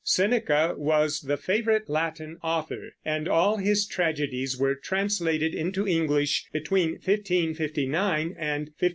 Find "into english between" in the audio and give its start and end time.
5.53-6.93